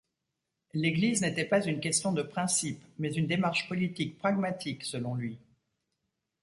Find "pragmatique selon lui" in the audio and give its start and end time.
4.17-5.37